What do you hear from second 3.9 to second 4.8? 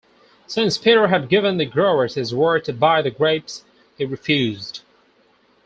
he refused.